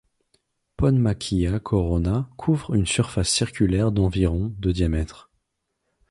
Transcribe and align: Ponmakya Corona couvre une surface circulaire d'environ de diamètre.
Ponmakya 0.77 1.59
Corona 1.59 2.27
couvre 2.35 2.73
une 2.73 2.87
surface 2.87 3.29
circulaire 3.29 3.91
d'environ 3.91 4.51
de 4.57 4.71
diamètre. 4.71 5.29